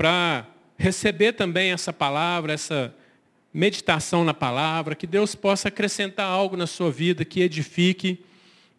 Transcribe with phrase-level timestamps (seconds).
[0.00, 0.46] para
[0.78, 2.94] receber também essa palavra, essa
[3.52, 8.24] meditação na palavra, que Deus possa acrescentar algo na sua vida que edifique,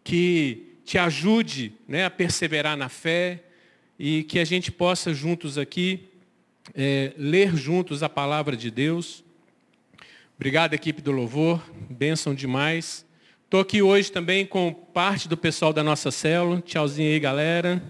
[0.02, 3.40] que te ajude né, a perseverar na fé
[3.96, 6.08] e que a gente possa juntos aqui
[6.74, 9.22] é, ler juntos a palavra de Deus.
[10.34, 13.06] Obrigado, equipe do Louvor, bênção demais.
[13.44, 16.60] Estou aqui hoje também com parte do pessoal da nossa célula.
[16.62, 17.80] Tchauzinho aí, galera.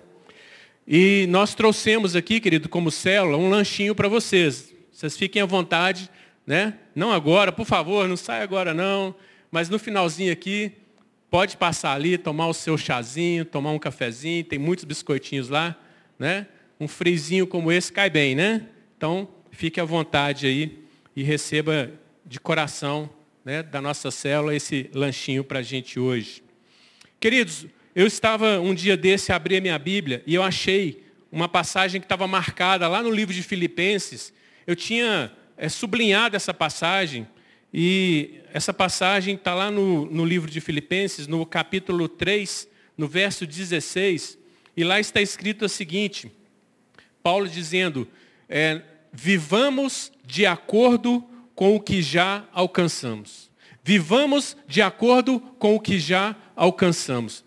[0.87, 4.75] E nós trouxemos aqui, querido, como célula, um lanchinho para vocês.
[4.91, 6.11] Vocês fiquem à vontade,
[6.47, 6.75] né?
[6.95, 9.15] Não agora, por favor, não sai agora não.
[9.51, 10.73] Mas no finalzinho aqui,
[11.31, 15.77] pode passar ali, tomar o seu chazinho, tomar um cafezinho, tem muitos biscoitinhos lá,
[16.19, 16.47] né?
[16.79, 18.67] Um frizinho como esse cai bem, né?
[18.97, 20.79] Então, fique à vontade aí
[21.15, 21.91] e receba
[22.25, 23.09] de coração
[23.45, 26.43] né, da nossa célula esse lanchinho para a gente hoje.
[27.21, 32.01] Queridos, eu estava um dia desse, abri a minha Bíblia e eu achei uma passagem
[32.01, 34.33] que estava marcada lá no livro de Filipenses.
[34.67, 37.27] Eu tinha é, sublinhado essa passagem
[37.73, 43.47] e essa passagem está lá no, no livro de Filipenses, no capítulo 3, no verso
[43.47, 44.39] 16.
[44.77, 46.33] E lá está escrito o seguinte,
[47.23, 48.09] Paulo dizendo,
[48.49, 48.81] é,
[49.13, 51.23] vivamos de acordo
[51.55, 53.51] com o que já alcançamos.
[53.85, 57.45] Vivamos de acordo com o que já alcançamos.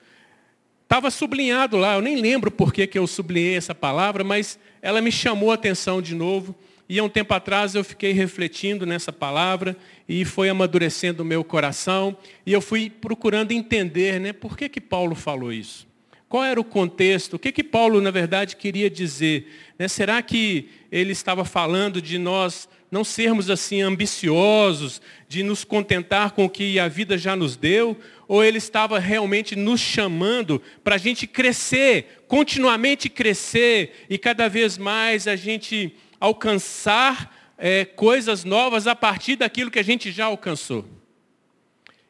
[0.85, 5.01] Estava sublinhado lá, eu nem lembro por que, que eu sublinhei essa palavra, mas ela
[5.01, 6.55] me chamou a atenção de novo.
[6.87, 9.75] E há um tempo atrás eu fiquei refletindo nessa palavra
[10.07, 12.15] e foi amadurecendo o meu coração.
[12.45, 15.87] E eu fui procurando entender né, por que, que Paulo falou isso.
[16.29, 17.33] Qual era o contexto?
[17.33, 19.47] O que, que Paulo, na verdade, queria dizer?
[19.79, 26.31] Né, será que ele estava falando de nós não sermos assim ambiciosos, de nos contentar
[26.31, 27.97] com o que a vida já nos deu?
[28.27, 34.77] ou ele estava realmente nos chamando para a gente crescer, continuamente crescer e cada vez
[34.77, 40.85] mais a gente alcançar é, coisas novas a partir daquilo que a gente já alcançou.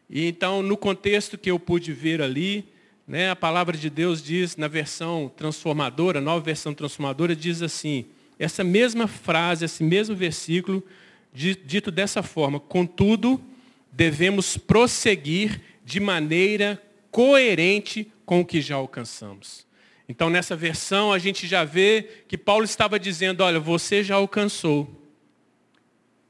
[0.10, 2.66] E então, no contexto que eu pude ver ali,
[3.08, 8.06] né, a palavra de Deus diz na versão transformadora, nova versão transformadora, diz assim,
[8.38, 10.84] essa mesma frase, esse mesmo versículo,
[11.34, 13.42] dito dessa forma, contudo,
[13.92, 16.82] devemos prosseguir de maneira
[17.12, 19.66] coerente com o que já alcançamos.
[20.08, 25.02] Então, nessa versão, a gente já vê que Paulo estava dizendo: olha, você já alcançou.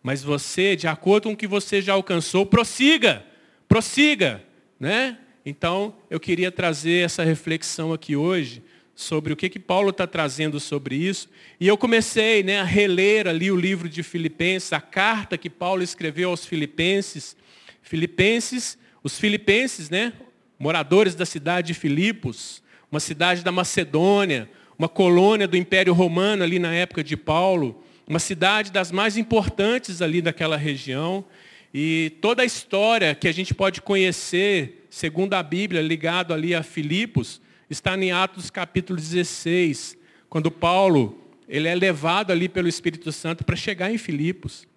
[0.02, 3.26] Mas você, de acordo com o que você já alcançou, prossiga,
[3.68, 4.44] prossiga.
[4.80, 5.18] Né?
[5.46, 8.64] Então, eu queria trazer essa reflexão aqui hoje
[8.96, 11.30] sobre o que, que Paulo está trazendo sobre isso.
[11.60, 15.84] E eu comecei né, a reler ali o livro de Filipenses, a carta que Paulo
[15.84, 17.36] escreveu aos Filipenses.
[17.82, 20.14] Filipenses os filipenses, né,
[20.58, 26.58] moradores da cidade de Filipos, uma cidade da Macedônia, uma colônia do Império Romano ali
[26.58, 31.24] na época de Paulo, uma cidade das mais importantes ali daquela região.
[31.72, 36.64] E toda a história que a gente pode conhecer, segundo a Bíblia, ligado ali a
[36.64, 37.40] Filipos,
[37.70, 39.98] está em Atos capítulo 16,
[40.30, 44.68] quando Paulo ele é levado ali pelo Espírito Santo para chegar em Filipos.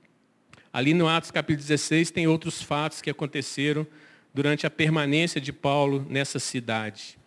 [0.73, 3.87] Ali no Atos capítulo 16 tem outros fatos que aconteceram
[4.33, 7.19] durante a permanência de Paulo nessa cidade.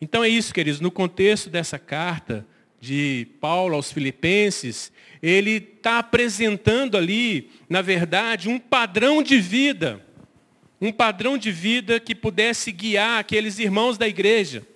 [0.00, 2.46] Então é isso, queridos, no contexto dessa carta
[2.80, 4.92] de Paulo aos Filipenses,
[5.22, 10.04] ele está apresentando ali, na verdade, um padrão de vida,
[10.80, 14.66] um padrão de vida que pudesse guiar aqueles irmãos da igreja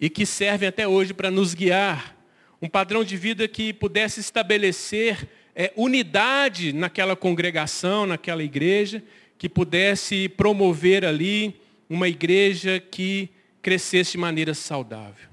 [0.00, 2.16] e que servem até hoje para nos guiar.
[2.62, 9.02] Um padrão de vida que pudesse estabelecer é, unidade naquela congregação, naquela igreja,
[9.36, 13.28] que pudesse promover ali uma igreja que
[13.60, 15.28] crescesse de maneira saudável.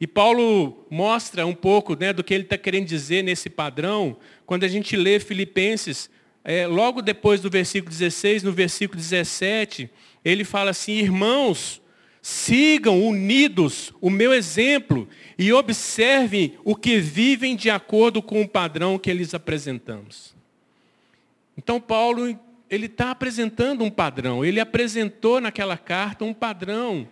[0.00, 4.64] E Paulo mostra um pouco né, do que ele está querendo dizer nesse padrão, quando
[4.64, 6.08] a gente lê Filipenses,
[6.44, 9.90] é, logo depois do versículo 16, no versículo 17,
[10.24, 11.82] ele fala assim, irmãos,
[12.20, 15.08] sigam unidos o meu exemplo
[15.38, 20.34] e observem o que vivem de acordo com o padrão que eles apresentamos.
[21.56, 22.38] Então Paulo
[22.70, 24.44] ele está apresentando um padrão.
[24.44, 27.08] Ele apresentou naquela carta um padrão.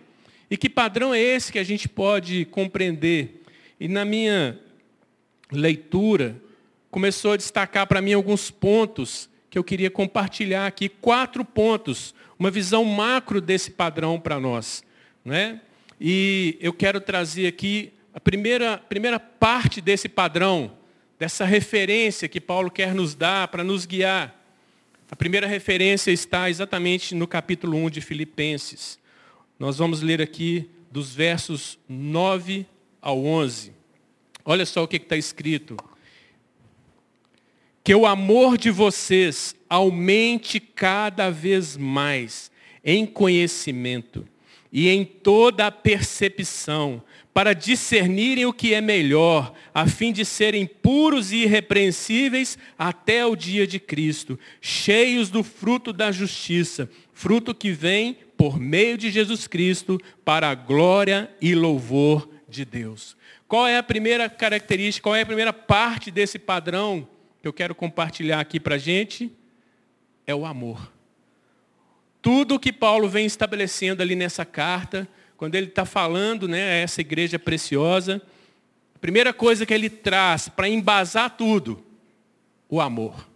[0.49, 3.43] E que padrão é esse que a gente pode compreender?
[3.79, 4.59] E na minha
[5.51, 6.41] leitura,
[6.91, 10.87] começou a destacar para mim alguns pontos que eu queria compartilhar aqui.
[10.89, 14.83] Quatro pontos, uma visão macro desse padrão para nós.
[15.27, 15.59] Né?
[15.99, 20.71] E eu quero trazer aqui a primeira, primeira parte desse padrão,
[21.19, 24.33] dessa referência que Paulo quer nos dar para nos guiar.
[25.11, 28.97] A primeira referência está exatamente no capítulo 1 de Filipenses.
[29.59, 32.65] Nós vamos ler aqui dos versos 9
[33.01, 33.73] ao 11.
[34.45, 35.75] Olha só o que está escrito.
[37.83, 42.49] que o amor de vocês aumente cada vez mais
[42.81, 44.25] em conhecimento
[44.71, 47.01] e em toda a percepção,
[47.33, 53.35] para discernirem o que é melhor, a fim de serem puros e irrepreensíveis até o
[53.35, 59.47] dia de Cristo, cheios do fruto da justiça, fruto que vem por meio de Jesus
[59.47, 63.15] Cristo para a glória e louvor de Deus.
[63.47, 67.07] Qual é a primeira característica, qual é a primeira parte desse padrão
[67.41, 69.31] que eu quero compartilhar aqui para a gente?
[70.25, 70.96] É o amor.
[72.27, 75.07] Tudo que Paulo vem estabelecendo ali nessa carta,
[75.37, 78.21] quando ele está falando né, a essa igreja preciosa,
[78.93, 81.81] a primeira coisa que ele traz para embasar tudo,
[82.67, 83.29] o amor.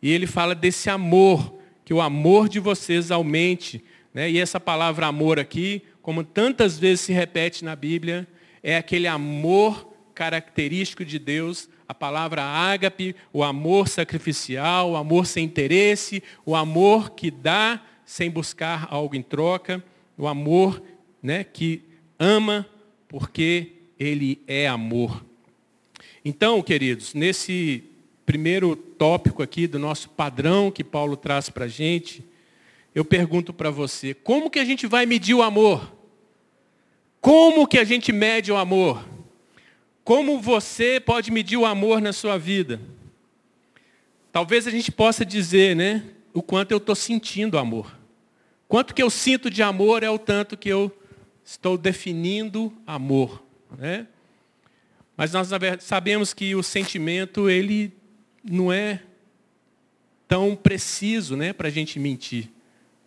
[0.00, 3.84] E ele fala desse amor, que o amor de vocês aumente.
[4.14, 4.30] Né?
[4.30, 8.26] E essa palavra amor aqui, como tantas vezes se repete na Bíblia,
[8.62, 15.44] é aquele amor característico de Deus, a palavra ágape, o amor sacrificial, o amor sem
[15.44, 19.84] interesse, o amor que dá sem buscar algo em troca,
[20.16, 20.82] o amor
[21.22, 21.82] né, que
[22.18, 22.66] ama
[23.06, 25.22] porque ele é amor.
[26.24, 27.84] Então, queridos, nesse
[28.24, 32.24] primeiro tópico aqui do nosso padrão que Paulo traz para a gente,
[32.94, 35.94] eu pergunto para você, como que a gente vai medir o amor?
[37.20, 39.06] Como que a gente mede o amor?
[40.02, 42.80] Como você pode medir o amor na sua vida?
[44.32, 47.97] Talvez a gente possa dizer, né, o quanto eu estou sentindo amor.
[48.68, 50.94] Quanto que eu sinto de amor é o tanto que eu
[51.42, 53.42] estou definindo amor.
[53.78, 54.06] Né?
[55.16, 55.48] Mas nós
[55.80, 57.92] sabemos que o sentimento, ele
[58.44, 59.00] não é
[60.28, 62.50] tão preciso né, para a gente mentir.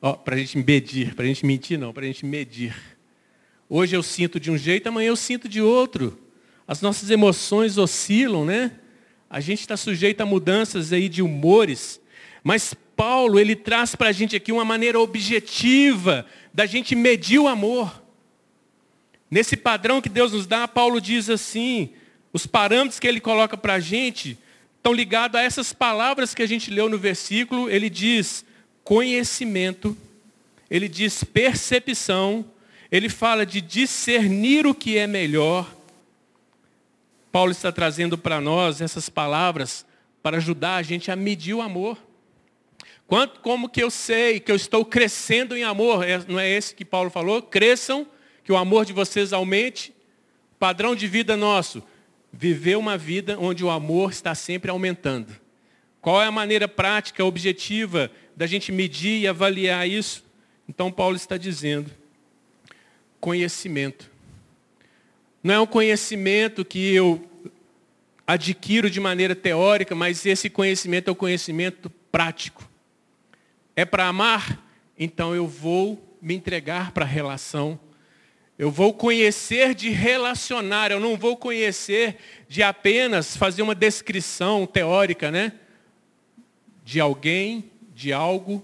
[0.02, 2.76] Oh, para a gente medir, para a gente mentir não, para a gente medir.
[3.70, 6.20] Hoje eu sinto de um jeito, amanhã eu sinto de outro.
[6.68, 8.72] As nossas emoções oscilam, né?
[9.30, 12.02] A gente está sujeito a mudanças aí de humores.
[12.44, 17.48] Mas Paulo, ele traz para a gente aqui uma maneira objetiva da gente medir o
[17.48, 18.02] amor.
[19.30, 21.90] Nesse padrão que Deus nos dá, Paulo diz assim,
[22.34, 24.38] os parâmetros que ele coloca para a gente
[24.78, 27.70] estão ligados a essas palavras que a gente leu no versículo.
[27.70, 28.44] Ele diz
[28.84, 29.96] conhecimento,
[30.70, 32.46] ele diz percepção,
[32.92, 35.72] ele fala de discernir o que é melhor.
[37.32, 39.86] Paulo está trazendo para nós essas palavras
[40.22, 41.98] para ajudar a gente a medir o amor.
[43.12, 46.08] Quanto, como que eu sei que eu estou crescendo em amor?
[46.08, 47.42] É, não é esse que Paulo falou?
[47.42, 48.08] Cresçam,
[48.42, 49.94] que o amor de vocês aumente.
[50.58, 51.84] Padrão de vida nosso,
[52.32, 55.36] viver uma vida onde o amor está sempre aumentando.
[56.00, 60.24] Qual é a maneira prática, objetiva da gente medir e avaliar isso?
[60.66, 61.92] Então Paulo está dizendo,
[63.20, 64.10] conhecimento.
[65.44, 67.30] Não é um conhecimento que eu
[68.26, 72.71] adquiro de maneira teórica, mas esse conhecimento é o um conhecimento prático.
[73.76, 74.64] É para amar?
[74.98, 77.80] Então eu vou me entregar para a relação.
[78.58, 85.32] Eu vou conhecer de relacionar, eu não vou conhecer de apenas fazer uma descrição teórica,
[85.32, 85.54] né?
[86.84, 88.64] De alguém, de algo,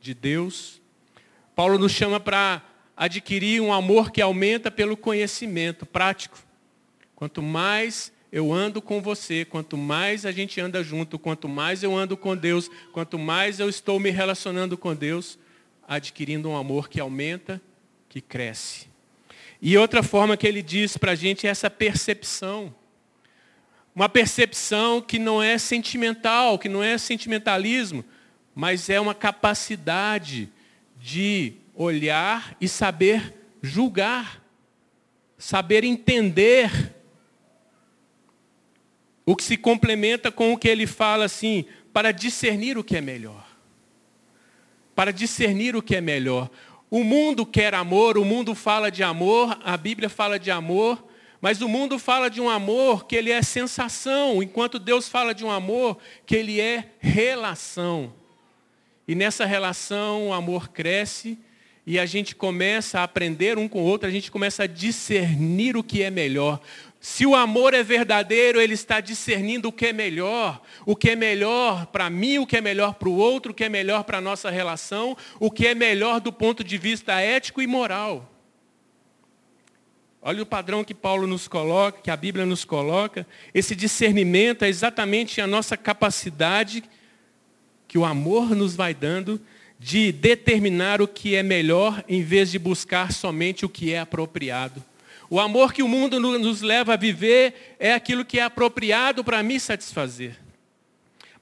[0.00, 0.82] de Deus.
[1.54, 2.62] Paulo nos chama para
[2.96, 6.38] adquirir um amor que aumenta pelo conhecimento prático.
[7.14, 11.94] Quanto mais eu ando com você, quanto mais a gente anda junto, quanto mais eu
[11.94, 15.38] ando com Deus, quanto mais eu estou me relacionando com Deus,
[15.86, 17.60] adquirindo um amor que aumenta,
[18.08, 18.86] que cresce.
[19.60, 22.74] E outra forma que ele diz para a gente é essa percepção.
[23.94, 28.02] Uma percepção que não é sentimental, que não é sentimentalismo,
[28.54, 30.48] mas é uma capacidade
[30.98, 34.42] de olhar e saber julgar,
[35.36, 36.91] saber entender.
[39.32, 43.00] O que se complementa com o que ele fala assim, para discernir o que é
[43.00, 43.48] melhor.
[44.94, 46.50] Para discernir o que é melhor.
[46.90, 51.02] O mundo quer amor, o mundo fala de amor, a Bíblia fala de amor,
[51.40, 55.46] mas o mundo fala de um amor que ele é sensação, enquanto Deus fala de
[55.46, 55.96] um amor
[56.26, 58.12] que ele é relação.
[59.08, 61.38] E nessa relação o amor cresce
[61.86, 65.74] e a gente começa a aprender um com o outro, a gente começa a discernir
[65.74, 66.60] o que é melhor.
[67.02, 71.16] Se o amor é verdadeiro, ele está discernindo o que é melhor, o que é
[71.16, 74.18] melhor para mim, o que é melhor para o outro, o que é melhor para
[74.18, 78.32] a nossa relação, o que é melhor do ponto de vista ético e moral.
[80.22, 83.26] Olha o padrão que Paulo nos coloca, que a Bíblia nos coloca.
[83.52, 86.84] Esse discernimento é exatamente a nossa capacidade
[87.88, 89.40] que o amor nos vai dando
[89.76, 94.84] de determinar o que é melhor em vez de buscar somente o que é apropriado.
[95.32, 99.42] O amor que o mundo nos leva a viver é aquilo que é apropriado para
[99.42, 100.38] me satisfazer.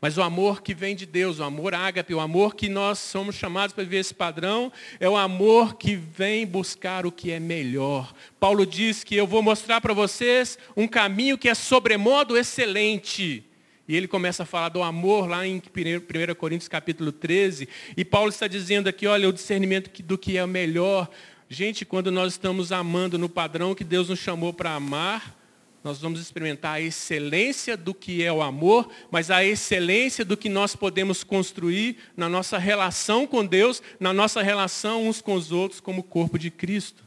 [0.01, 3.35] Mas o amor que vem de Deus, o amor ágape, o amor que nós somos
[3.35, 8.15] chamados para viver esse padrão, é o amor que vem buscar o que é melhor.
[8.39, 13.45] Paulo diz que eu vou mostrar para vocês um caminho que é sobremodo excelente.
[13.89, 17.69] E ele começa a falar do amor lá em 1 Coríntios capítulo 13.
[17.97, 21.11] E Paulo está dizendo aqui, olha, o discernimento do que é melhor.
[21.53, 25.37] Gente, quando nós estamos amando no padrão que Deus nos chamou para amar,
[25.83, 30.49] nós vamos experimentar a excelência do que é o amor, mas a excelência do que
[30.49, 35.81] nós podemos construir na nossa relação com Deus, na nossa relação uns com os outros
[35.81, 37.03] como corpo de Cristo.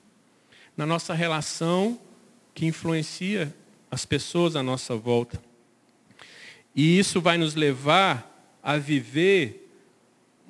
[0.75, 1.97] Na nossa relação
[2.53, 3.55] que influencia
[3.89, 5.41] as pessoas à nossa volta.
[6.75, 9.71] E isso vai nos levar a viver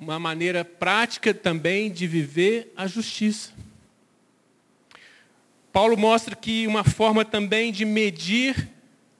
[0.00, 3.54] uma maneira prática também de viver a justiça.
[5.74, 8.70] Paulo mostra que uma forma também de medir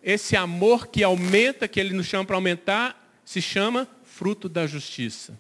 [0.01, 5.37] esse amor que aumenta, que ele nos chama para aumentar, se chama fruto da justiça.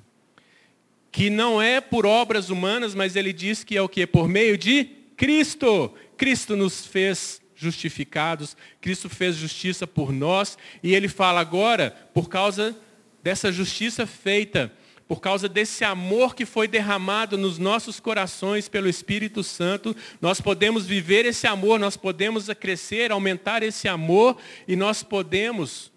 [1.13, 4.05] Que não é por obras humanas, mas ele diz que é o que?
[4.09, 5.95] Por meio de Cristo.
[6.17, 12.77] Cristo nos fez justificados, Cristo fez justiça por nós, e ele fala agora, por causa
[13.23, 14.73] dessa justiça feita,
[15.07, 20.87] por causa desse amor que foi derramado nos nossos corações pelo Espírito Santo, nós podemos
[20.87, 25.93] viver esse amor, nós podemos crescer, aumentar esse amor, e nós podemos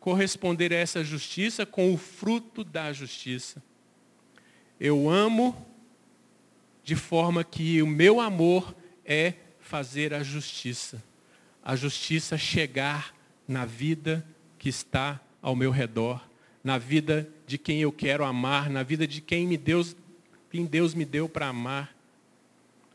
[0.00, 3.62] corresponder a essa justiça com o fruto da justiça.
[4.80, 5.66] Eu amo
[6.82, 8.74] de forma que o meu amor
[9.04, 11.02] é fazer a justiça.
[11.62, 13.14] A justiça chegar
[13.46, 14.26] na vida
[14.58, 16.20] que está ao meu redor,
[16.64, 19.94] na vida de quem eu quero amar, na vida de quem me Deus,
[20.50, 21.94] quem Deus me deu para amar.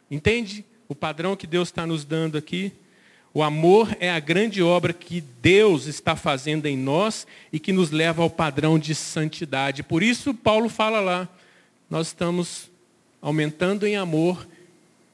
[0.09, 2.73] Entende o padrão que Deus está nos dando aqui?
[3.35, 7.91] O amor é a grande obra que Deus está fazendo em nós e que nos
[7.91, 9.83] leva ao padrão de santidade.
[9.83, 11.29] Por isso, Paulo fala lá,
[11.87, 12.71] nós estamos
[13.21, 14.47] aumentando em amor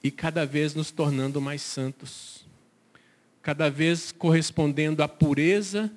[0.01, 2.45] e cada vez nos tornando mais santos.
[3.41, 5.91] Cada vez correspondendo à pureza,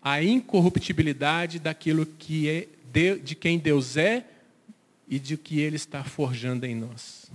[0.00, 4.24] à incorruptibilidade daquilo que é de, quem Deus é
[5.08, 7.30] e de que Ele está forjando em nós.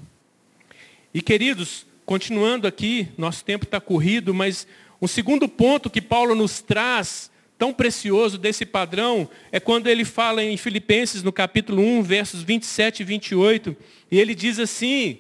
[1.14, 4.68] E queridos, continuando aqui, nosso tempo está corrido, mas
[5.00, 10.44] o segundo ponto que Paulo nos traz, tão precioso desse padrão, é quando ele fala
[10.44, 13.78] em Filipenses, no capítulo 1, versos 27 e 28,
[14.10, 15.20] e ele diz assim,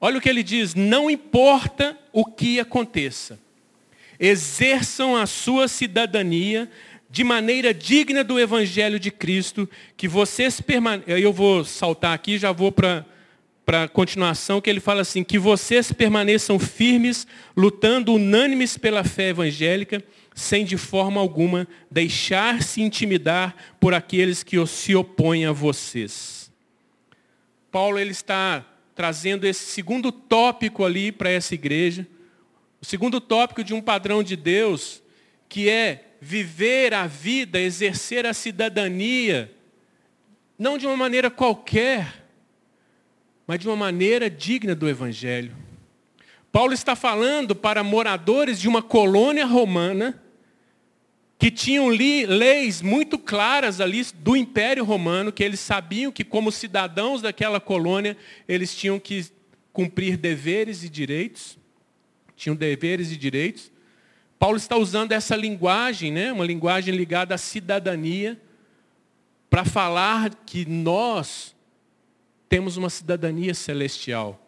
[0.00, 3.38] Olha o que ele diz: não importa o que aconteça,
[4.18, 6.70] exerçam a sua cidadania
[7.10, 11.18] de maneira digna do Evangelho de Cristo, que vocês permaneçam.
[11.18, 13.04] Eu vou saltar aqui, já vou para
[13.66, 17.26] a continuação, que ele fala assim: que vocês permaneçam firmes,
[17.56, 20.02] lutando unânimes pela fé evangélica,
[20.34, 26.48] sem de forma alguma deixar-se intimidar por aqueles que se opõem a vocês.
[27.72, 28.64] Paulo ele está
[28.94, 32.06] trazendo esse segundo tópico ali para essa igreja.
[32.80, 35.02] O segundo tópico de um padrão de Deus,
[35.48, 39.50] que é viver a vida, exercer a cidadania,
[40.58, 42.24] não de uma maneira qualquer,
[43.46, 45.56] mas de uma maneira digna do Evangelho.
[46.52, 50.20] Paulo está falando para moradores de uma colônia romana
[51.38, 57.22] que tinham leis muito claras ali do Império Romano, que eles sabiam que como cidadãos
[57.22, 58.14] daquela colônia,
[58.46, 59.24] eles tinham que
[59.72, 61.56] cumprir deveres e direitos.
[62.36, 63.72] Tinham deveres e direitos.
[64.40, 68.40] Paulo está usando essa linguagem, né, uma linguagem ligada à cidadania,
[69.50, 71.54] para falar que nós
[72.48, 74.40] temos uma cidadania celestial.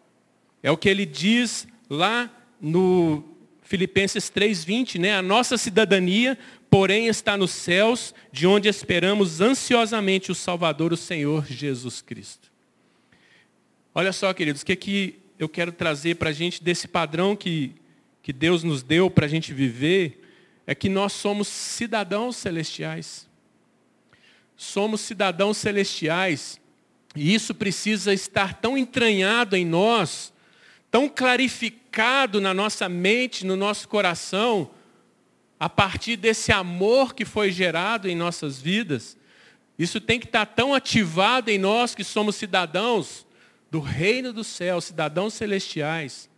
[0.63, 3.23] É o que ele diz lá no
[3.61, 5.15] Filipenses 3:20, né?
[5.15, 6.37] A nossa cidadania
[6.73, 12.51] porém está nos céus, de onde esperamos ansiosamente o Salvador, o Senhor Jesus Cristo.
[13.93, 17.75] Olha só, queridos, o que, que eu quero trazer para a gente desse padrão que,
[18.23, 20.21] que Deus nos deu para a gente viver,
[20.65, 23.29] é que nós somos cidadãos celestiais.
[24.55, 26.59] Somos cidadãos celestiais,
[27.15, 30.33] e isso precisa estar tão entranhado em nós,
[30.89, 34.71] tão clarificado na nossa mente, no nosso coração,
[35.59, 39.17] a partir desse amor que foi gerado em nossas vidas,
[39.77, 43.25] isso tem que estar tão ativado em nós que somos cidadãos
[43.69, 46.29] do reino do céu, cidadãos celestiais,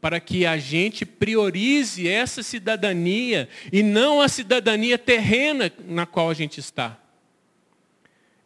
[0.00, 6.34] para que a gente priorize essa cidadania e não a cidadania terrena na qual a
[6.34, 6.98] gente está.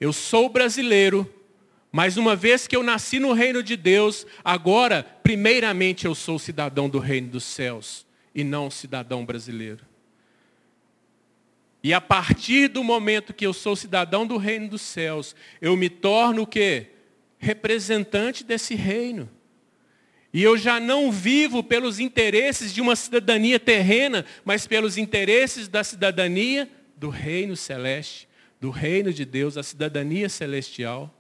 [0.00, 1.32] Eu sou brasileiro,
[1.90, 6.88] mas uma vez que eu nasci no reino de Deus, agora, primeiramente, eu sou cidadão
[6.88, 9.84] do reino dos céus e não cidadão brasileiro.
[11.82, 15.90] E a partir do momento que eu sou cidadão do reino dos céus, eu me
[15.90, 16.90] torno o quê?
[17.38, 19.28] Representante desse reino.
[20.32, 25.84] E eu já não vivo pelos interesses de uma cidadania terrena, mas pelos interesses da
[25.84, 28.26] cidadania do reino celeste,
[28.58, 31.12] do reino de Deus, a cidadania celestial.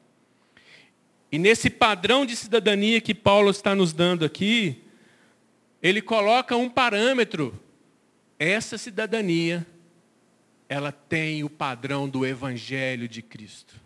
[1.30, 4.82] E nesse padrão de cidadania que Paulo está nos dando aqui,
[5.82, 7.58] ele coloca um parâmetro.
[8.38, 9.66] Essa cidadania,
[10.68, 13.81] ela tem o padrão do evangelho de Cristo.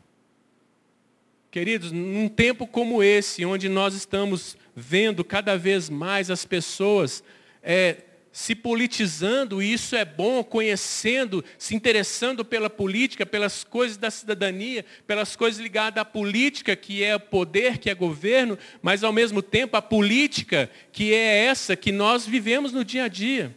[1.57, 7.25] Queridos, num tempo como esse, onde nós estamos vendo cada vez mais as pessoas
[7.63, 14.11] é, se politizando, e isso é bom, conhecendo, se interessando pela política, pelas coisas da
[14.11, 19.41] cidadania, pelas coisas ligadas à política, que é poder, que é governo, mas ao mesmo
[19.41, 23.57] tempo a política, que é essa que nós vivemos no dia a dia.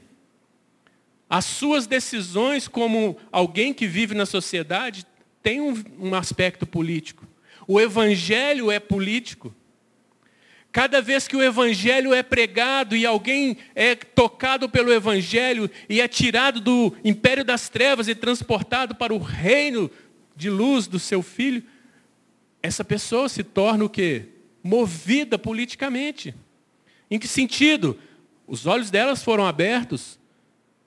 [1.30, 5.06] As suas decisões como alguém que vive na sociedade
[5.44, 7.28] tem um, um aspecto político.
[7.72, 9.54] O evangelho é político.
[10.72, 16.08] Cada vez que o Evangelho é pregado e alguém é tocado pelo Evangelho e é
[16.08, 19.90] tirado do império das trevas e transportado para o reino
[20.36, 21.62] de luz do seu filho,
[22.64, 24.30] essa pessoa se torna o quê?
[24.64, 26.34] Movida politicamente.
[27.10, 28.00] Em que sentido?
[28.48, 30.18] Os olhos delas foram abertos.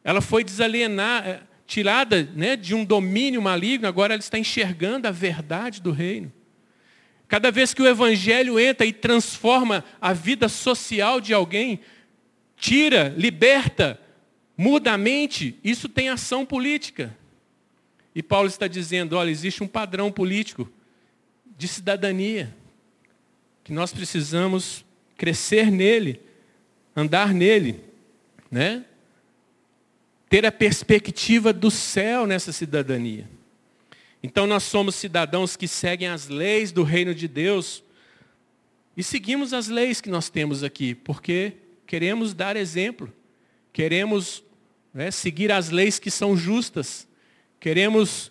[0.03, 5.13] Ela foi desalienar, eh, tirada né, de um domínio maligno, agora ela está enxergando a
[5.13, 6.33] verdade do reino.
[7.33, 11.81] Cada vez que o Evangelho entra e transforma a vida social de alguém,
[12.59, 13.99] tira, liberta,
[14.55, 17.17] muda a mente, isso tem ação política.
[18.15, 20.71] E Paulo está dizendo, olha, existe um padrão político
[21.57, 22.55] de cidadania,
[23.65, 24.85] que nós precisamos
[25.17, 26.21] crescer nele,
[26.95, 27.81] andar nele,
[28.51, 28.85] né?
[30.29, 33.27] ter a perspectiva do céu nessa cidadania.
[34.23, 37.83] Então nós somos cidadãos que seguem as leis do reino de Deus
[38.97, 41.55] e seguimos as leis que nós temos aqui, porque
[41.87, 43.13] queremos dar exemplo,
[43.73, 44.45] queremos
[44.95, 47.09] né, seguir as leis que são justas,
[47.59, 48.31] queremos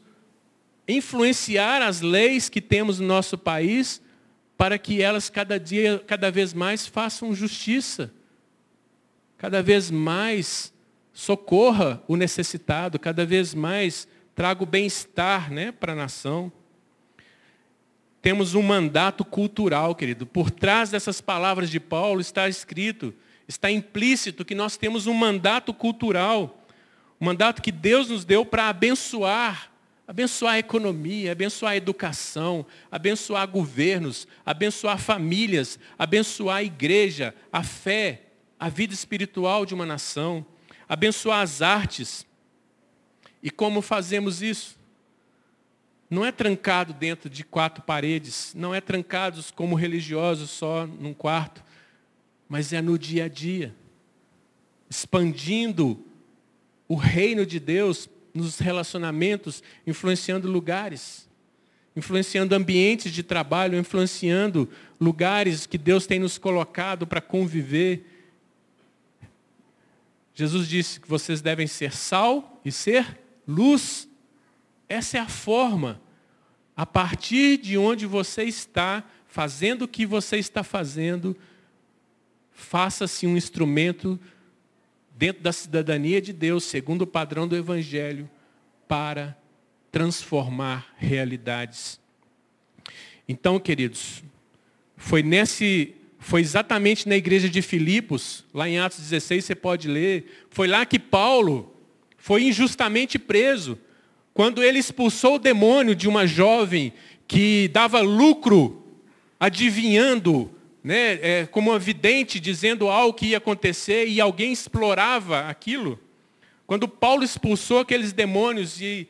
[0.88, 4.01] influenciar as leis que temos no nosso país
[4.56, 8.13] para que elas cada dia, cada vez mais façam justiça,
[9.38, 10.71] cada vez mais
[11.12, 14.08] socorra o necessitado, cada vez mais
[14.41, 16.51] traga o bem-estar né, para a nação.
[18.23, 20.25] Temos um mandato cultural, querido.
[20.25, 23.13] Por trás dessas palavras de Paulo está escrito,
[23.47, 26.65] está implícito que nós temos um mandato cultural.
[27.19, 29.71] Um mandato que Deus nos deu para abençoar.
[30.08, 38.23] Abençoar a economia, abençoar a educação, abençoar governos, abençoar famílias, abençoar a igreja, a fé,
[38.60, 40.43] a vida espiritual de uma nação,
[40.89, 42.25] abençoar as artes,
[43.41, 44.80] e como fazemos isso?
[46.10, 51.63] Não é trancado dentro de quatro paredes, não é trancados como religiosos só num quarto,
[52.49, 53.73] mas é no dia a dia,
[54.89, 56.06] expandindo
[56.86, 61.30] o reino de Deus nos relacionamentos, influenciando lugares,
[61.95, 68.06] influenciando ambientes de trabalho, influenciando lugares que Deus tem nos colocado para conviver.
[70.34, 73.17] Jesus disse que vocês devem ser sal e ser
[73.51, 74.07] luz.
[74.87, 76.01] Essa é a forma.
[76.75, 81.37] A partir de onde você está, fazendo o que você está fazendo,
[82.51, 84.19] faça-se um instrumento
[85.15, 88.29] dentro da cidadania de Deus, segundo o padrão do Evangelho,
[88.87, 89.37] para
[89.91, 91.99] transformar realidades.
[93.27, 94.23] Então, queridos,
[94.97, 100.45] foi nesse, foi exatamente na igreja de Filipos, lá em Atos 16, você pode ler,
[100.49, 101.70] foi lá que Paulo
[102.21, 103.77] foi injustamente preso.
[104.31, 106.93] Quando ele expulsou o demônio de uma jovem
[107.27, 108.86] que dava lucro
[109.39, 110.51] adivinhando,
[110.84, 115.99] né, é, como uma vidente dizendo algo que ia acontecer e alguém explorava aquilo.
[116.67, 119.07] Quando Paulo expulsou aqueles demônios e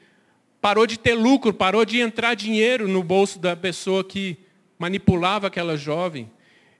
[0.61, 4.37] parou de ter lucro, parou de entrar dinheiro no bolso da pessoa que
[4.79, 6.31] manipulava aquela jovem,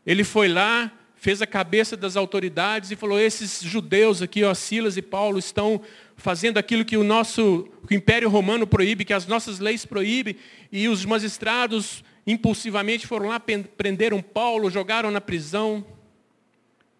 [0.05, 0.91] ele foi lá,
[1.21, 5.79] fez a cabeça das autoridades e falou: esses judeus aqui, ó, Silas e Paulo, estão
[6.17, 10.35] fazendo aquilo que o nosso que o Império Romano proíbe, que as nossas leis proíbem,
[10.71, 15.85] e os magistrados impulsivamente foram lá, prenderam Paulo, jogaram na prisão.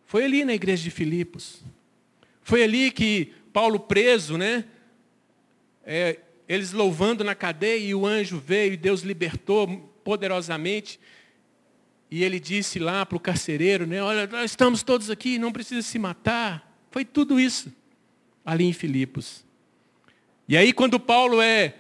[0.05, 1.63] Foi ali na igreja de Filipos.
[2.43, 4.65] Foi ali que Paulo preso, né?
[5.83, 9.67] É, eles louvando na cadeia e o anjo veio e Deus libertou
[10.03, 10.99] poderosamente.
[12.11, 14.03] E ele disse lá para o carcereiro, né?
[14.03, 16.69] Olha, nós estamos todos aqui, não precisa se matar.
[16.91, 17.71] Foi tudo isso
[18.45, 19.45] ali em Filipos.
[20.45, 21.75] E aí quando Paulo é,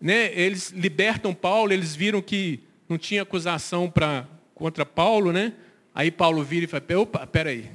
[0.00, 5.52] né, eles libertam Paulo, eles viram que não tinha acusação para contra Paulo, né?
[5.92, 7.68] Aí Paulo vira e fala, opa, peraí,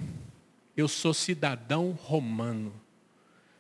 [0.77, 2.73] eu sou cidadão romano.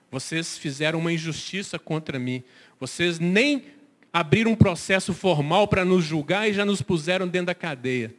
[0.09, 2.41] Vocês fizeram uma injustiça contra mim.
[2.79, 3.65] Vocês nem
[4.13, 8.15] abriram um processo formal para nos julgar e já nos puseram dentro da cadeia.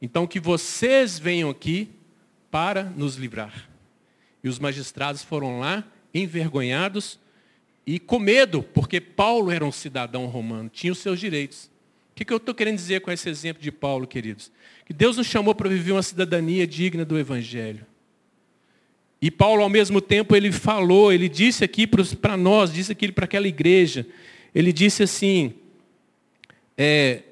[0.00, 1.88] Então que vocês venham aqui
[2.50, 3.68] para nos livrar.
[4.42, 7.18] E os magistrados foram lá, envergonhados
[7.86, 11.70] e com medo, porque Paulo era um cidadão romano, tinha os seus direitos.
[12.10, 14.50] O que, eu estou querendo dizer com esse exemplo de Paulo, queridos?
[14.86, 17.86] Que Deus nos chamou para viver uma cidadania digna do Evangelho.
[19.20, 23.26] E Paulo, ao mesmo tempo, ele falou, ele disse aqui para nós, disse aqui para
[23.26, 24.06] aquela igreja,
[24.54, 25.54] ele disse assim,
[26.76, 27.22] é,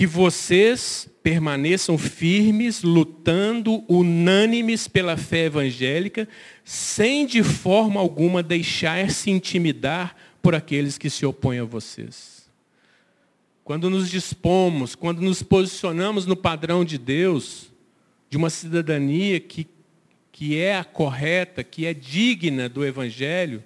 [0.00, 6.26] que vocês permaneçam firmes, lutando, unânimes pela fé evangélica,
[6.64, 12.48] sem de forma alguma deixar-se intimidar por aqueles que se opõem a vocês.
[13.62, 17.70] Quando nos dispomos, quando nos posicionamos no padrão de Deus,
[18.30, 19.68] de uma cidadania que,
[20.32, 23.62] que é a correta, que é digna do Evangelho,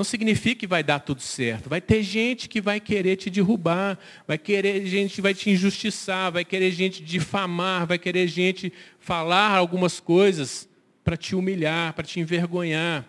[0.00, 1.68] não significa que vai dar tudo certo.
[1.68, 6.32] Vai ter gente que vai querer te derrubar, vai querer gente que vai te injustiçar,
[6.32, 10.66] vai querer gente difamar, vai querer gente falar algumas coisas
[11.04, 13.06] para te humilhar, para te envergonhar.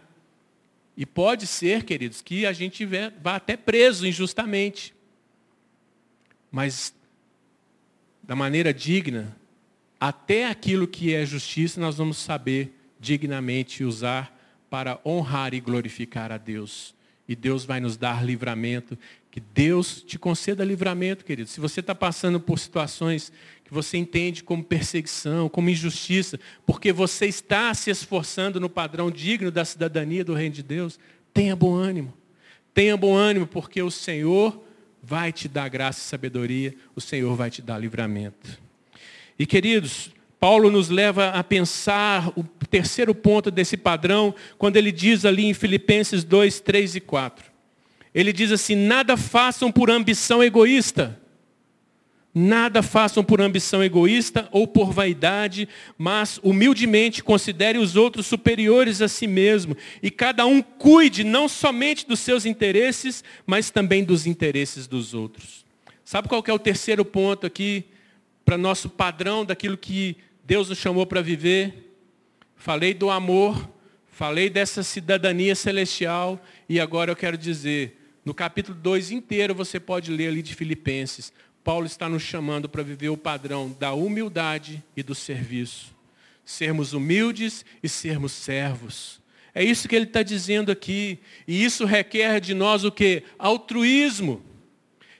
[0.97, 4.93] E pode ser, queridos, que a gente vá até preso injustamente.
[6.51, 6.93] Mas,
[8.21, 9.33] da maneira digna,
[9.97, 14.40] até aquilo que é justiça nós vamos saber dignamente usar
[14.71, 16.95] para honrar e glorificar a Deus.
[17.27, 18.97] E Deus vai nos dar livramento.
[19.29, 21.49] Que Deus te conceda livramento, querido.
[21.49, 23.33] Se você está passando por situações
[23.65, 29.51] que você entende como perseguição, como injustiça, porque você está se esforçando no padrão digno
[29.51, 30.97] da cidadania do reino de Deus,
[31.33, 32.13] tenha bom ânimo.
[32.73, 34.63] Tenha bom ânimo, porque o Senhor
[35.03, 38.57] vai te dar graça e sabedoria, o Senhor vai te dar livramento.
[39.37, 45.23] E queridos, Paulo nos leva a pensar o terceiro ponto desse padrão, quando ele diz
[45.23, 47.45] ali em Filipenses 2, 3 e 4.
[48.13, 51.21] Ele diz assim: nada façam por ambição egoísta
[52.33, 59.09] Nada façam por ambição egoísta ou por vaidade, mas humildemente considere os outros superiores a
[59.09, 59.75] si mesmo.
[60.01, 65.65] E cada um cuide não somente dos seus interesses, mas também dos interesses dos outros.
[66.05, 67.83] Sabe qual é o terceiro ponto aqui
[68.45, 71.95] para nosso padrão daquilo que Deus nos chamou para viver?
[72.55, 73.69] Falei do amor,
[74.07, 80.11] falei dessa cidadania celestial e agora eu quero dizer, no capítulo 2 inteiro você pode
[80.11, 85.03] ler ali de Filipenses, Paulo está nos chamando para viver o padrão da humildade e
[85.03, 85.95] do serviço.
[86.43, 89.21] Sermos humildes e sermos servos.
[89.53, 91.19] É isso que ele está dizendo aqui.
[91.47, 93.23] E isso requer de nós o que?
[93.37, 94.41] Altruísmo.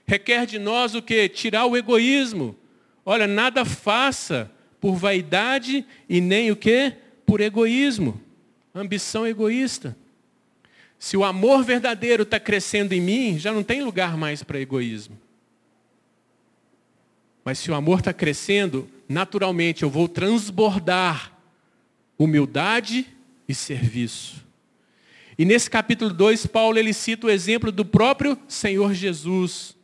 [0.06, 1.30] Requer de nós o que?
[1.30, 2.56] Tirar o egoísmo.
[3.06, 6.94] Olha, nada faça por vaidade e nem o que?
[7.26, 8.20] Por egoísmo.
[8.74, 9.96] Ambição egoísta.
[10.98, 15.18] Se o amor verdadeiro está crescendo em mim, já não tem lugar mais para egoísmo.
[17.46, 21.32] Mas se o amor está crescendo, naturalmente eu vou transbordar
[22.18, 23.08] humildade
[23.48, 24.46] e serviço.
[25.38, 29.76] E nesse capítulo 2, Paulo ele cita o exemplo do próprio Senhor Jesus,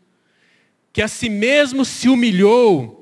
[0.93, 2.96] que a si mesmo se humilhou,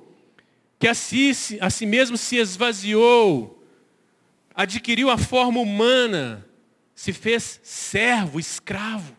[0.80, 3.64] que a si, a si mesmo se esvaziou,
[4.54, 6.46] adquiriu a forma humana,
[6.94, 9.16] se fez servo, escravo.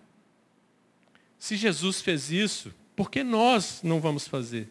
[1.38, 4.68] Se Jesus fez isso, por que nós não vamos fazer?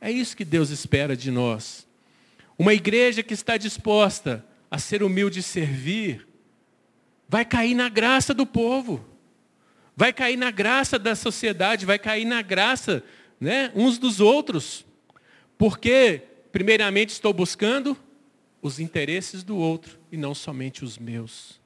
[0.00, 1.86] É isso que Deus espera de nós.
[2.58, 6.26] Uma igreja que está disposta a ser humilde e servir,
[7.28, 9.04] vai cair na graça do povo,
[9.94, 13.04] vai cair na graça da sociedade, vai cair na graça
[13.38, 14.84] né, uns dos outros.
[15.62, 17.96] Porque, primeiramente, estou buscando
[18.60, 21.60] os interesses do outro e não somente os meus.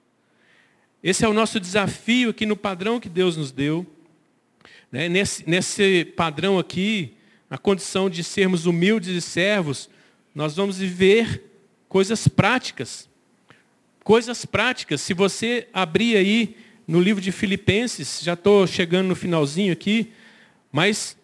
[1.03, 3.87] Esse é o nosso desafio aqui no padrão que Deus nos deu.
[4.93, 5.09] Né?
[5.09, 7.15] Nesse, nesse padrão aqui,
[7.49, 9.89] a condição de sermos humildes e servos,
[10.35, 11.43] nós vamos viver
[11.89, 13.09] coisas práticas.
[14.05, 15.01] Coisas práticas.
[15.01, 16.55] Se você abrir aí
[16.87, 20.13] no livro de Filipenses, já estou chegando no finalzinho aqui,
[20.71, 21.17] mas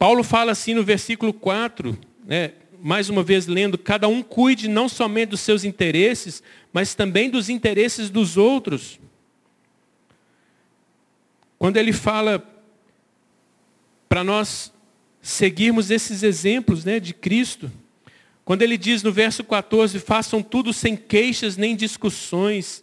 [0.00, 4.88] Paulo fala assim no versículo 4, né, mais uma vez lendo, cada um cuide não
[4.88, 8.98] somente dos seus interesses, mas também dos interesses dos outros.
[11.58, 12.42] Quando ele fala
[14.08, 14.72] para nós
[15.20, 17.70] seguirmos esses exemplos né, de Cristo.
[18.42, 22.82] Quando ele diz no verso 14: façam tudo sem queixas nem discussões,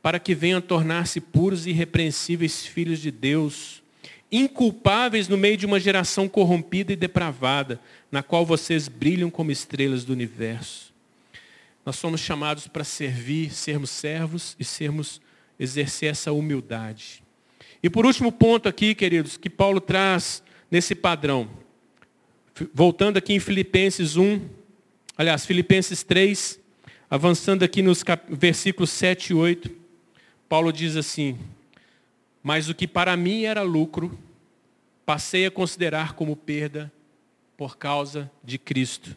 [0.00, 3.82] para que venham tornar-se puros e irrepreensíveis filhos de Deus,
[4.30, 10.04] inculpáveis no meio de uma geração corrompida e depravada, na qual vocês brilham como estrelas
[10.04, 10.92] do universo.
[11.84, 15.20] Nós somos chamados para servir, sermos servos e sermos
[15.58, 17.22] exercer essa humildade.
[17.82, 21.48] E por último ponto aqui, queridos, que Paulo traz nesse padrão.
[22.74, 24.40] Voltando aqui em Filipenses 1,
[25.16, 26.58] aliás, Filipenses 3,
[27.08, 29.70] avançando aqui nos versículos 7 e 8,
[30.48, 31.38] Paulo diz assim:
[32.46, 34.16] Mas o que para mim era lucro,
[35.04, 36.92] passei a considerar como perda
[37.56, 39.16] por causa de Cristo.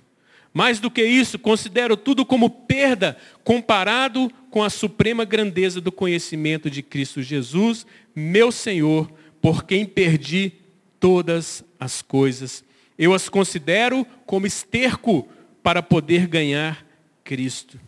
[0.51, 6.71] Mais do que isso, considero tudo como perda comparado com a suprema grandeza do conhecimento
[6.71, 10.53] de Cristo Jesus, meu Senhor, por quem perdi
[10.99, 12.63] todas as coisas.
[12.97, 15.27] Eu as considero como esterco
[15.61, 16.83] para poder ganhar
[17.23, 17.79] Cristo.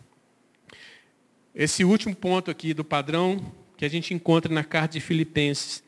[1.52, 5.82] Esse último ponto aqui do padrão que a gente encontra na carta de Filipenses,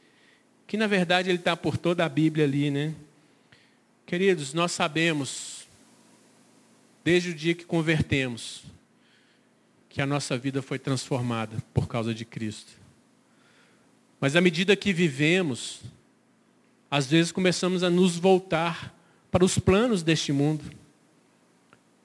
[0.67, 2.93] que na verdade ele está por toda a Bíblia ali, né?
[4.05, 5.69] Queridos, nós sabemos,
[7.05, 8.65] desde o dia que convertemos,
[9.89, 12.73] que a nossa vida foi transformada por causa de Cristo.
[14.19, 15.81] Mas à medida que vivemos,
[16.91, 18.93] às vezes começamos a nos voltar
[19.31, 20.65] para os planos deste mundo,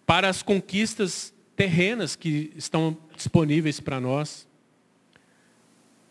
[0.06, 4.48] para as conquistas terrenas que estão disponíveis para nós.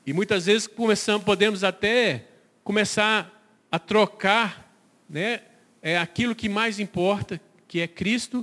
[0.09, 2.25] E muitas vezes começamos, podemos até
[2.65, 3.31] começar
[3.71, 4.75] a trocar
[5.07, 5.43] né,
[5.83, 8.43] é aquilo que mais importa, que é Cristo,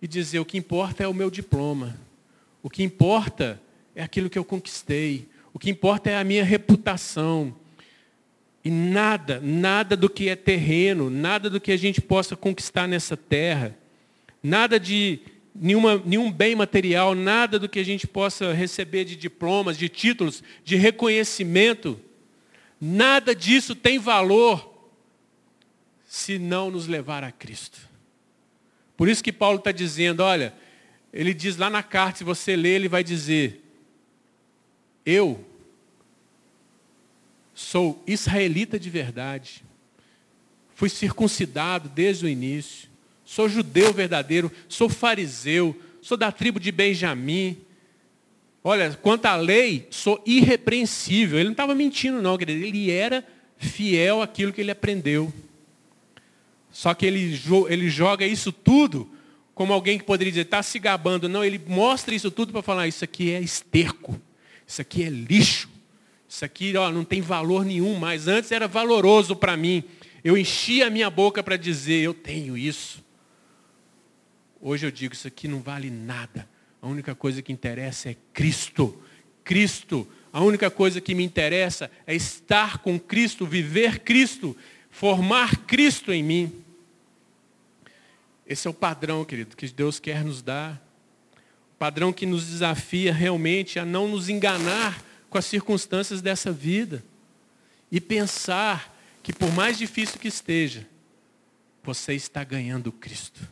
[0.00, 1.94] e dizer o que importa é o meu diploma.
[2.62, 3.60] O que importa
[3.94, 5.28] é aquilo que eu conquistei.
[5.52, 7.54] O que importa é a minha reputação.
[8.64, 13.18] E nada, nada do que é terreno, nada do que a gente possa conquistar nessa
[13.18, 13.76] terra,
[14.42, 15.20] nada de
[15.54, 20.42] nenhuma, nenhum bem material, nada do que a gente possa receber de diplomas, de títulos,
[20.64, 22.00] de reconhecimento,
[22.80, 24.70] nada disso tem valor
[26.06, 27.78] se não nos levar a Cristo.
[28.96, 30.54] Por isso que Paulo está dizendo, olha,
[31.12, 33.62] ele diz lá na carta, se você ler, ele vai dizer,
[35.04, 35.44] eu
[37.54, 39.64] Sou israelita de verdade.
[40.74, 42.88] Fui circuncidado desde o início.
[43.32, 44.52] Sou judeu verdadeiro.
[44.68, 45.74] Sou fariseu.
[46.02, 47.56] Sou da tribo de Benjamim.
[48.62, 51.38] Olha, quanto à lei, sou irrepreensível.
[51.38, 52.62] Ele não estava mentindo, não, querido.
[52.62, 55.32] Ele era fiel àquilo que ele aprendeu.
[56.70, 57.40] Só que ele,
[57.70, 59.10] ele joga isso tudo
[59.54, 61.26] como alguém que poderia dizer, está se gabando.
[61.26, 64.20] Não, ele mostra isso tudo para falar, isso aqui é esterco.
[64.66, 65.70] Isso aqui é lixo.
[66.28, 68.28] Isso aqui ó, não tem valor nenhum mais.
[68.28, 69.82] Antes era valoroso para mim.
[70.22, 73.02] Eu enchia a minha boca para dizer, eu tenho isso.
[74.64, 76.48] Hoje eu digo, isso aqui não vale nada.
[76.80, 79.02] A única coisa que interessa é Cristo.
[79.42, 80.06] Cristo.
[80.32, 84.56] A única coisa que me interessa é estar com Cristo, viver Cristo,
[84.88, 86.64] formar Cristo em mim.
[88.46, 90.80] Esse é o padrão, querido, que Deus quer nos dar.
[91.74, 97.04] O padrão que nos desafia realmente a não nos enganar com as circunstâncias dessa vida
[97.90, 100.86] e pensar que por mais difícil que esteja,
[101.82, 103.51] você está ganhando Cristo.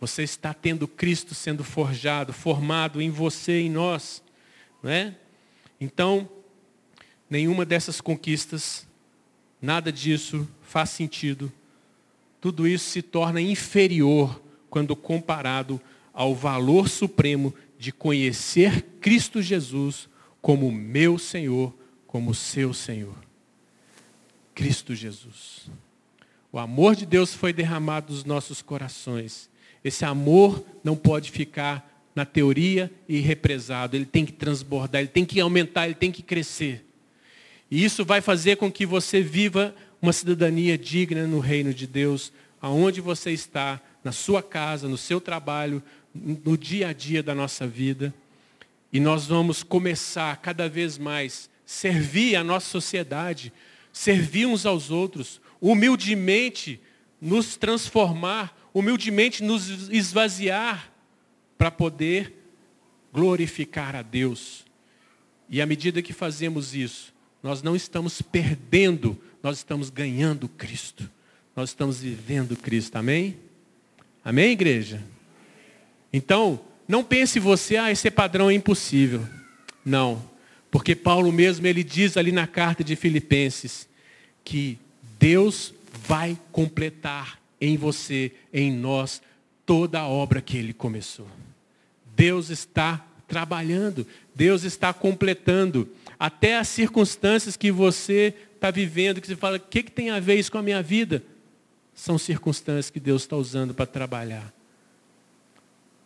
[0.00, 4.22] Você está tendo Cristo sendo forjado, formado em você, em nós.
[4.82, 5.14] Não é?
[5.78, 6.28] Então,
[7.28, 8.88] nenhuma dessas conquistas,
[9.60, 11.52] nada disso faz sentido.
[12.40, 15.78] Tudo isso se torna inferior quando comparado
[16.14, 20.08] ao valor supremo de conhecer Cristo Jesus
[20.40, 21.74] como meu Senhor,
[22.06, 23.14] como seu Senhor.
[24.54, 25.70] Cristo Jesus.
[26.50, 29.49] O amor de Deus foi derramado nos nossos corações.
[29.84, 33.96] Esse amor não pode ficar na teoria e represado.
[33.96, 36.84] Ele tem que transbordar, ele tem que aumentar, ele tem que crescer.
[37.70, 42.32] E isso vai fazer com que você viva uma cidadania digna no reino de Deus,
[42.60, 45.82] aonde você está, na sua casa, no seu trabalho,
[46.14, 48.12] no dia a dia da nossa vida.
[48.92, 53.52] E nós vamos começar cada vez mais servir a nossa sociedade,
[53.92, 56.80] servir uns aos outros, humildemente
[57.20, 60.90] nos transformar, humildemente nos esvaziar
[61.58, 62.34] para poder
[63.12, 64.64] glorificar a Deus.
[65.48, 71.10] E à medida que fazemos isso, nós não estamos perdendo, nós estamos ganhando Cristo.
[71.56, 72.96] Nós estamos vivendo Cristo.
[72.96, 73.36] Amém?
[74.24, 75.02] Amém, igreja?
[76.12, 79.26] Então, não pense você, ah, esse padrão é impossível.
[79.84, 80.22] Não.
[80.70, 83.88] Porque Paulo mesmo, ele diz ali na carta de Filipenses,
[84.44, 84.78] que
[85.18, 85.74] Deus
[86.06, 89.20] vai completar em você, em nós,
[89.66, 91.28] toda a obra que ele começou.
[92.16, 95.88] Deus está trabalhando, Deus está completando.
[96.18, 100.20] Até as circunstâncias que você está vivendo, que você fala, o que, que tem a
[100.20, 101.22] ver isso com a minha vida?
[101.94, 104.52] São circunstâncias que Deus está usando para trabalhar.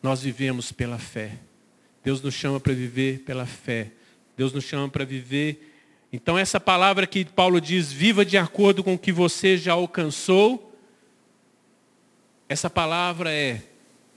[0.03, 1.38] Nós vivemos pela fé.
[2.05, 3.90] Deus nos chama para viver pela fé.
[4.37, 5.73] Deus nos chama para viver.
[6.12, 10.73] Então, essa palavra que Paulo diz, viva de acordo com o que você já alcançou,
[12.55, 13.61] essa palavra é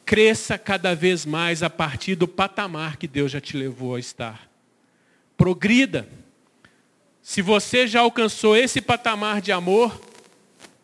[0.06, 4.47] cresça cada vez mais a partir do patamar que Deus já te levou a estar.
[5.36, 6.08] Progrida.
[7.19, 10.00] Se você já alcançou esse patamar de amor,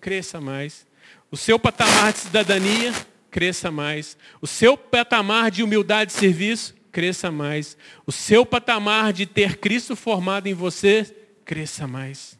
[0.02, 0.88] cresça mais.
[1.30, 2.92] O seu patamar de cidadania,
[3.30, 4.18] cresça mais.
[4.42, 7.78] O seu patamar de humildade e serviço, cresça mais.
[8.04, 12.36] O seu patamar de ter Cristo formado em você, cresça mais.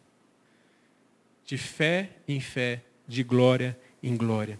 [1.46, 4.60] De fé em fé, de glória em glória.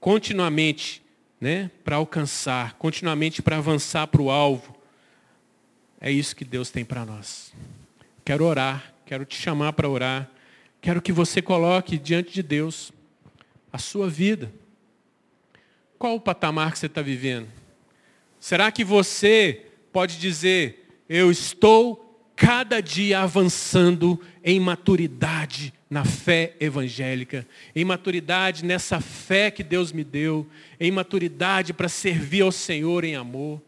[0.00, 1.02] Continuamente,
[1.40, 4.76] né, para alcançar, continuamente para avançar para o alvo.
[6.00, 7.52] É isso que Deus tem para nós.
[8.24, 10.30] Quero orar, quero te chamar para orar.
[10.80, 12.92] Quero que você coloque diante de Deus
[13.72, 14.52] a sua vida.
[15.98, 17.48] Qual o patamar que você está vivendo?
[18.38, 27.46] Será que você pode dizer, eu estou cada dia avançando em maturidade na fé evangélica,
[27.74, 30.46] em maturidade nessa fé que Deus me deu,
[30.78, 33.60] em maturidade para servir ao Senhor em amor?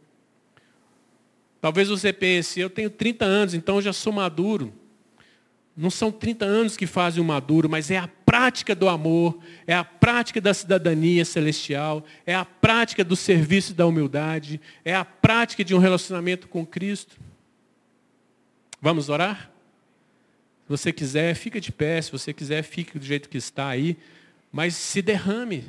[1.60, 4.72] Talvez você pense, eu tenho 30 anos, então já sou maduro.
[5.76, 9.74] Não são 30 anos que fazem o maduro, mas é a prática do amor, é
[9.74, 15.64] a prática da cidadania celestial, é a prática do serviço da humildade, é a prática
[15.64, 17.16] de um relacionamento com Cristo.
[18.80, 19.49] Vamos orar?
[20.70, 23.96] Você quiser, fica de pé, se você quiser, fique do jeito que está aí,
[24.52, 25.64] mas se derrame.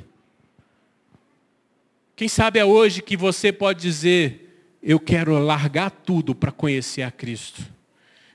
[2.14, 7.10] Quem sabe é hoje que você pode dizer, eu quero largar tudo para conhecer a
[7.10, 7.62] Cristo.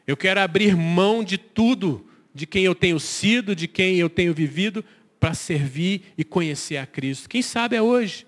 [0.05, 4.33] Eu quero abrir mão de tudo, de quem eu tenho sido, de quem eu tenho
[4.33, 4.83] vivido,
[5.21, 7.29] para servir e conhecer a Cristo.
[7.29, 8.27] Quem sabe é hoje.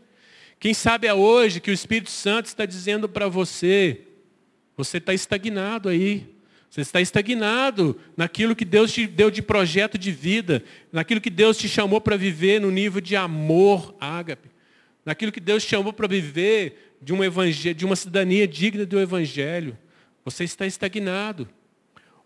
[0.61, 3.99] Quem sabe é hoje que o Espírito Santo está dizendo para você,
[4.77, 6.38] você está estagnado aí.
[6.69, 11.57] Você está estagnado naquilo que Deus te deu de projeto de vida, naquilo que Deus
[11.57, 14.49] te chamou para viver no nível de amor, ágape,
[15.03, 18.99] naquilo que Deus te chamou para viver de, um evangelho, de uma cidadania digna do
[18.99, 19.77] Evangelho.
[20.23, 21.49] Você está estagnado.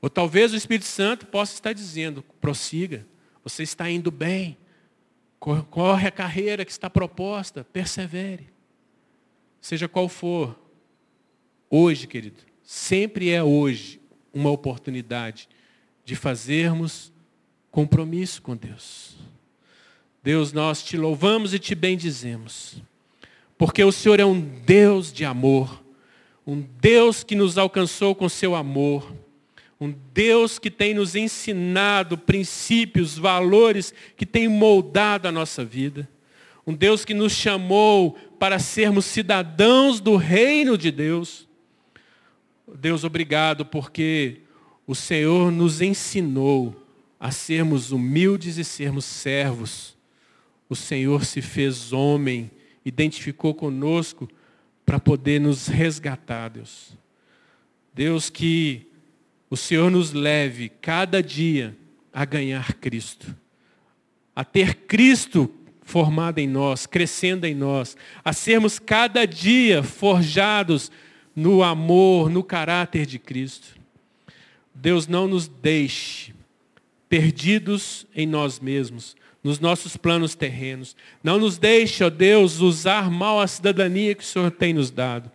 [0.01, 3.05] Ou talvez o Espírito Santo possa estar dizendo, prossiga,
[3.41, 4.57] você está indo bem,
[5.39, 8.49] corre a carreira que está proposta, persevere.
[9.61, 10.59] Seja qual for,
[11.69, 14.02] hoje, querido, sempre é hoje
[14.33, 15.47] uma oportunidade
[16.03, 17.13] de fazermos
[17.71, 19.15] compromisso com Deus.
[20.23, 22.81] Deus, nós te louvamos e te bendizemos,
[23.57, 25.83] porque o Senhor é um Deus de amor,
[26.45, 29.13] um Deus que nos alcançou com seu amor,
[29.79, 36.07] um Deus que tem nos ensinado princípios, valores que tem moldado a nossa vida.
[36.65, 41.47] Um Deus que nos chamou para sermos cidadãos do reino de Deus.
[42.67, 44.41] Deus, obrigado porque
[44.87, 46.75] o Senhor nos ensinou
[47.19, 49.97] a sermos humildes e sermos servos.
[50.69, 52.49] O Senhor se fez homem,
[52.85, 54.29] identificou conosco
[54.85, 56.97] para poder nos resgatar, Deus.
[57.93, 58.87] Deus que
[59.49, 61.77] o Senhor nos leve cada dia
[62.11, 63.35] a ganhar Cristo,
[64.35, 65.49] a ter Cristo
[65.81, 70.91] formado em nós, crescendo em nós, a sermos cada dia forjados
[71.35, 73.77] no amor, no caráter de Cristo.
[74.73, 76.33] Deus não nos deixe
[77.07, 80.95] perdidos em nós mesmos, nos nossos planos terrenos.
[81.23, 85.31] Não nos deixe, ó Deus, usar mal a cidadania que o Senhor tem nos dado.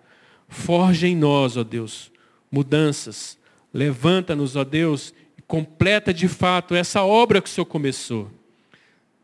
[0.48, 2.11] Forge em nós, ó Deus,
[2.50, 3.38] mudanças,
[3.72, 8.30] Levanta-nos, ó Deus, e completa de fato essa obra que o Senhor começou.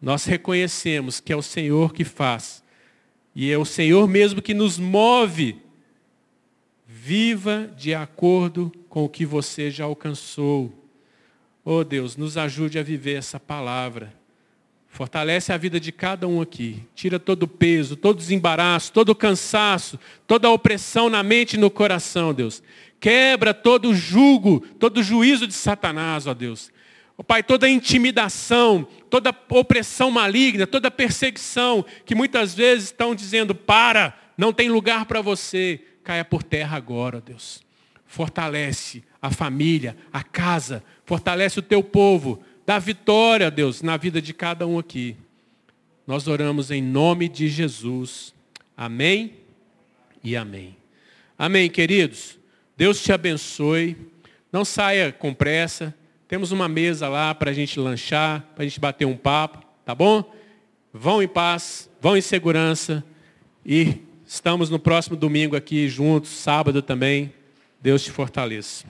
[0.00, 2.62] Nós reconhecemos que é o Senhor que faz.
[3.34, 5.56] E é o Senhor mesmo que nos move.
[6.96, 10.72] Viva de acordo com o que você já alcançou.
[11.64, 14.14] Oh Deus, nos ajude a viver essa palavra.
[14.86, 16.84] Fortalece a vida de cada um aqui.
[16.94, 21.54] Tira todo o peso, todo o desembaraço, todo o cansaço, toda a opressão na mente
[21.54, 22.62] e no coração, Deus.
[23.00, 26.70] Quebra todo o jugo, todo o juízo de Satanás, ó Deus.
[27.18, 34.16] Ó Pai, toda intimidação, toda opressão maligna, toda perseguição que muitas vezes estão dizendo, para,
[34.38, 37.64] não tem lugar para você, caia por terra agora, Deus.
[38.06, 44.34] Fortalece a família, a casa, fortalece o teu povo, dá vitória, Deus, na vida de
[44.34, 45.16] cada um aqui.
[46.06, 48.34] Nós oramos em nome de Jesus.
[48.76, 49.32] Amém
[50.22, 50.76] e amém.
[51.38, 52.38] Amém, queridos.
[52.76, 53.96] Deus te abençoe.
[54.52, 55.94] Não saia com pressa.
[56.28, 59.94] Temos uma mesa lá para a gente lanchar, para a gente bater um papo, tá
[59.94, 60.30] bom?
[60.92, 63.02] Vão em paz, vão em segurança
[63.64, 64.02] e
[64.34, 67.32] estamos no próximo domingo aqui juntos, sábado também.
[67.80, 68.84] Deus te fortaleça.